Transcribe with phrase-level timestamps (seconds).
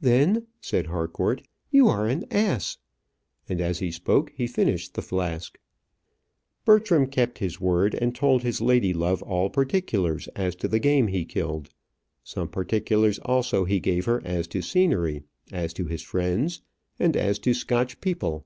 [0.00, 2.78] "Then," said Harcourt, "you are an ass;"
[3.48, 5.56] and as he spoke he finished the flask.
[6.64, 11.06] Bertram kept his word, and told his lady love all particulars as to the game
[11.06, 11.68] he killed;
[12.24, 15.22] some particulars also he gave her as to scenery,
[15.52, 16.60] as to his friends,
[16.98, 18.44] and as to Scotch people.